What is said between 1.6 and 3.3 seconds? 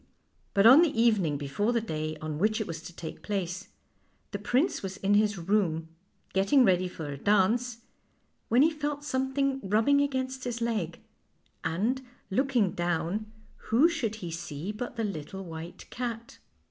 the day on which it was to take